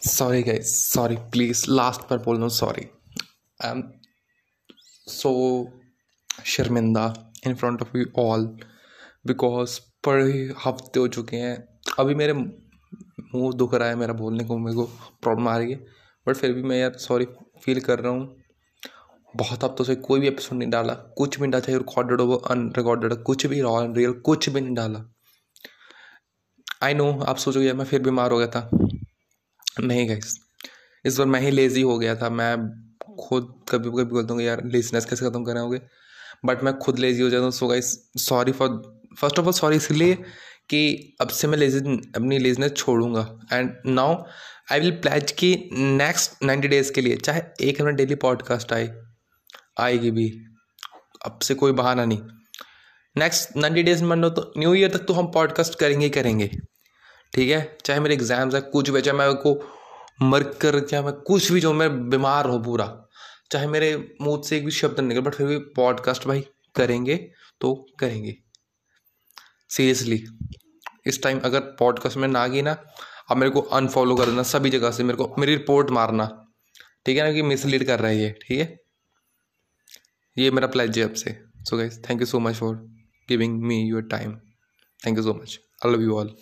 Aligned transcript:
sorry, 0.00 0.42
guys. 0.42 0.92
Sorry. 0.92 1.16
Please, 1.32 1.68
last 1.68 2.02
पर 2.10 2.18
बोल 2.18 2.36
रहा 2.36 2.42
हूँ 2.42 2.50
सॉरी 2.50 2.86
आई 3.64 3.70
एम 3.70 3.82
सो 5.08 5.32
शर्मिंदा 6.44 7.32
in 7.46 7.54
front 7.54 7.82
of 7.82 7.96
you 7.96 8.04
all 8.18 8.46
because 9.26 9.80
बड़े 10.06 10.54
हफ़्ते 10.64 11.00
हो 11.00 11.08
चुके 11.08 11.36
हैं. 11.36 11.80
अभी 11.98 12.14
मेरे 12.14 12.32
मुँह 12.32 13.52
दुख 13.52 13.74
रहा 13.74 13.88
है, 13.88 13.94
मेरा 13.94 14.12
बोलने 14.12 14.44
को, 14.44 14.58
मेरे 14.58 14.76
को 14.76 14.84
प्रॉब्लम 15.22 15.48
आ 15.48 15.58
रही 15.58 15.72
है. 15.72 15.84
बट 16.28 16.36
फिर 16.36 16.52
भी 16.52 16.62
मैं 16.62 16.80
यार 16.80 16.92
सॉरी 16.92 17.26
फील 17.64 17.80
कर 17.80 17.98
रहा 17.98 18.12
हूँ. 18.12 18.36
बहुत 19.36 19.64
हफ्तों 19.64 19.84
से 19.84 19.94
कोई 19.94 20.20
भी 20.20 20.28
एपिसोड 20.28 20.58
नहीं 20.58 20.70
डाला. 20.70 20.94
कुछ 20.94 21.40
भी 21.40 21.46
डाला, 21.46 21.60
चाहे 21.60 21.78
रिकॉर्डेड 21.78 22.20
हो 22.20 22.26
वो 22.26 22.36
अनरिकॉर्डेड 22.36 23.14
कुछ 23.14 23.46
भी 23.46 23.60
रॉ 23.60 23.94
रियल 23.94 24.12
कुछ 24.12 24.48
भी 24.48 24.60
नहीं 24.60 24.74
डाला. 24.74 25.14
आई 26.82 26.94
नो 26.94 27.20
आप 27.20 27.36
सोचोगे 27.36 27.72
मैं 27.72 27.84
फिर 27.84 28.02
बीमार 28.02 28.30
हो 28.30 28.38
गया 28.38 28.46
था. 28.46 28.70
नहीं 29.80 30.08
गाइस 30.08 30.38
इस 31.04 31.18
बार 31.18 31.26
मैं 31.26 31.40
ही 31.40 31.50
लेज़ी 31.50 31.82
हो 31.82 31.98
गया 31.98 32.14
था, 32.16 32.28
मैं 32.30 32.56
खुद 33.20 33.52
कभी 33.70 33.90
कभी 33.90 34.04
बोलता 34.04 34.34
हूँ 34.34 34.42
यार 34.42 34.64
लेजीनेस 34.64 35.04
कैसे 35.04 35.26
ख़त्म 35.26 35.44
कराओगे 35.44 35.80
बट 36.44 36.62
मैं 36.64 36.76
खुद 36.78 36.98
लेज़ी 36.98 37.22
हो 37.22 37.28
जाता 37.30 37.44
हूँ 37.44 37.52
so 37.52 37.66
guys 37.68 37.92
sorry 38.18 38.52
for 38.52 38.68
first 39.18 39.38
of 39.38 39.46
all 39.46 39.52
sorry 39.52 39.76
इसलिए 39.76 40.14
कि 40.70 41.16
अब 41.20 41.28
से 41.28 41.48
मैं 41.48 41.58
लेजी 41.58 41.78
अपनी 42.16 42.38
लेजीनेस 42.38 42.72
छोड़ूँगा। 42.72 43.28
And 43.52 43.70
now 43.86 44.14
I 44.72 44.80
will 44.80 44.90
pledge 45.00 45.32
कि 45.32 45.54
नेक्स्ट 45.72 46.42
नाइन्टी 46.44 46.68
डेज़ 46.68 46.92
के 46.92 47.00
लिए, 47.00 47.16
चाहे 47.16 47.42
एक 47.60 47.80
हमें 47.80 47.94
डेली 47.96 48.14
पॉडकास्ट 48.16 48.72
आए, 48.72 48.88
आएगी 49.80 50.10
भी, 50.10 50.28
अब 51.26 51.38
से 51.42 51.54
कोई 51.54 51.72
बहाना 51.72 52.04
नहीं। 52.04 52.18
नेक्स्ट 53.16 53.56
नाइन्टी 53.56 53.82
डेज़ 53.82 54.04
मान 54.04 54.22
लो 54.22 54.30
तो 54.30 54.52
न्यू 54.58 54.74
ईयर 54.74 54.96
तक 54.96 55.04
तो 55.06 55.14
हम 55.14 55.30
पॉडकास्ट 55.32 55.78
करेंगे 55.78 56.04
ही 56.04 56.10
करेंगे। 56.12 56.50
ठीक 57.34 57.50
है? 57.50 57.76
चाहे 57.84 58.00
मेरे 58.00 58.14
एग्ज़ाम्स 58.14 58.54
है, 58.54 58.60
कुछ 58.62 58.90
भी 58.90 59.00
चाहे 59.00 59.16
मैं 59.18 59.34
को 59.36 59.54
मर 60.22 60.42
कर, 60.60 60.80
चाहे 60.80 61.02
मैं 61.04 61.12
कुछ 61.22 61.50
भी 61.52 61.60
जो 61.60 61.72
मैं 61.72 62.08
बीमार 62.10 62.46
हूँ 62.46 62.62
पूरा, 62.64 62.86
चाहे 63.52 63.66
मेरे 63.66 63.96
मुँह 64.22 64.42
से 64.42 64.56
एक 64.56 64.64
भी 64.64 64.70
शब्द 64.72 65.00
निकल 65.00 65.20
बट 65.20 65.34
फिर 65.34 65.46
भी 65.46 65.58
पॉडकास्ट 65.76 66.26
भाई 66.26 66.44
करेंगे 66.74 67.16
तो 67.60 67.74
करेंगे। 68.00 68.36
सीरियसली 69.70 70.22
इस 71.06 71.22
टाइम 71.22 71.40
अगर 71.44 71.60
पॉडकास्ट 71.78 72.16
में 72.16 72.28
ना 72.28 72.46
गई 72.46 72.62
ना 72.62 72.76
अब 73.30 73.36
मेरे 73.36 73.50
को 73.50 73.60
अनफॉलो 73.60 74.16
कर 74.16 74.26
देना 74.26 74.42
सभी 74.44 74.70
जगह 74.70 74.90
से, 74.90 75.02
मेरे 75.02 75.16
को, 75.16 75.34
मेरी 75.38 75.56
रिपोर्ट 75.56 75.90
मारना। 75.90 76.26
ठीक 77.06 77.16
है 77.16 77.24
ना 77.24 77.32
कि 77.32 77.42
मिसलीड 77.42 77.86
कर 77.86 78.00
रहा 78.00 78.10
है 78.10 78.18
ये, 78.18 78.30
ठीक 78.42 78.60
है? 78.60 78.76
ये 80.36 80.50
मेरा 80.50 80.66
प्लेज 80.66 80.98
है 80.98 81.04
आपसे 81.04 81.36
so. 81.60 81.76
Guys 81.76 81.98
thank 82.08 82.20
you 82.20 82.26
so 82.26 82.38
much 82.40 82.54
for 82.54 82.74
giving 83.28 83.62
me 83.62 83.80
your 83.82 84.02
time 84.10 84.36
thank 85.02 85.18
you 85.18 85.24
so 85.24 85.34
much 85.34 85.58
I 85.84 85.92
love 85.92 86.02
you 86.02 86.16
all 86.18 86.34